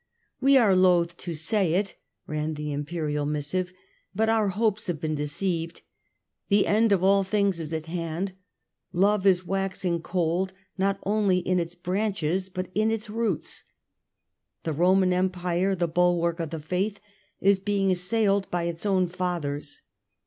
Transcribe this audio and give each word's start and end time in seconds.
"We 0.41 0.57
are 0.57 0.75
loth 0.75 1.15
to 1.17 1.35
say 1.35 1.75
it," 1.75 1.95
ran 2.25 2.55
the 2.55 2.71
Imperial 2.73 3.27
missive," 3.27 3.71
but 4.15 4.29
our 4.29 4.47
hopes 4.47 4.87
have 4.87 4.99
been 4.99 5.13
deceived; 5.13 5.83
the 6.49 6.65
end 6.65 6.91
of 6.91 7.03
all 7.03 7.23
things 7.23 7.59
is 7.59 7.71
at 7.71 7.85
hand; 7.85 8.33
love 8.91 9.27
is 9.27 9.45
waxing 9.45 10.01
cold, 10.01 10.53
not 10.75 10.97
only 11.03 11.37
in 11.37 11.59
its 11.59 11.75
branches 11.75 12.49
but 12.49 12.71
in 12.73 12.89
its 12.89 13.11
roots. 13.11 13.63
The 14.63 14.73
Roman 14.73 15.13
Empire, 15.13 15.75
the 15.75 15.87
bulwark 15.87 16.39
of 16.39 16.49
the 16.49 16.59
Faith, 16.59 16.99
is 17.39 17.59
being 17.59 17.91
assailed 17.91 18.49
by 18.49 18.63
its 18.63 18.87
own 18.87 19.05
fathers. 19.05 19.83